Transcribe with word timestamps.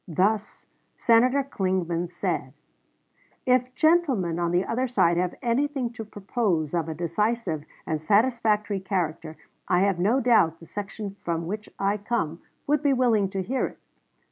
Thus, 0.07 0.65
Senator 0.97 1.43
Clingman 1.43 2.07
said, 2.07 2.53
"If 3.45 3.75
gentlemen 3.75 4.39
on 4.39 4.49
the 4.49 4.65
other 4.65 4.87
side 4.87 5.17
have 5.17 5.35
anything 5.43 5.91
to 5.93 6.03
propose 6.03 6.73
of 6.73 6.89
a 6.89 6.95
decisive 6.95 7.65
and 7.85 8.01
satisfactory 8.01 8.79
character, 8.79 9.37
I 9.67 9.81
have 9.81 9.99
no 9.99 10.19
doubt 10.19 10.59
the 10.59 10.65
section 10.65 11.17
from 11.23 11.45
which 11.45 11.69
I 11.77 11.97
come 11.97 12.41
would 12.65 12.81
be 12.81 12.93
willing 12.93 13.29
to 13.29 13.43
hear 13.43 13.67
it." 13.67 13.79